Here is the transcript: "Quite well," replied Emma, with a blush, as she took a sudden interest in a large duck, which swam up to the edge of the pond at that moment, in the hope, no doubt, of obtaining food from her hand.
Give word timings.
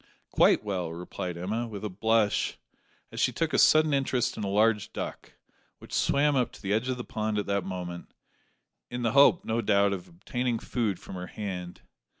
"Quite 0.31 0.63
well," 0.63 0.91
replied 0.91 1.37
Emma, 1.37 1.67
with 1.67 1.85
a 1.85 1.89
blush, 1.89 2.57
as 3.11 3.19
she 3.19 3.31
took 3.31 3.53
a 3.53 3.59
sudden 3.59 3.93
interest 3.93 4.35
in 4.35 4.43
a 4.43 4.47
large 4.49 4.91
duck, 4.93 5.33
which 5.77 5.93
swam 5.93 6.35
up 6.35 6.51
to 6.53 6.61
the 6.63 6.73
edge 6.73 6.89
of 6.89 6.97
the 6.97 7.03
pond 7.03 7.37
at 7.37 7.45
that 7.45 7.63
moment, 7.63 8.11
in 8.89 9.03
the 9.03 9.11
hope, 9.11 9.45
no 9.45 9.61
doubt, 9.61 9.93
of 9.93 10.07
obtaining 10.07 10.57
food 10.57 10.99
from 10.99 11.13
her 11.13 11.27
hand. 11.27 11.81